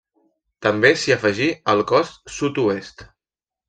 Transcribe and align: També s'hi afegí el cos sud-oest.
També 0.67 0.91
s'hi 1.03 1.15
afegí 1.17 1.51
el 1.77 1.87
cos 1.95 2.17
sud-oest. 2.41 3.11